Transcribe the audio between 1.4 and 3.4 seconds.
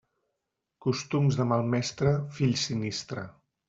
de mal mestre, fill sinistre.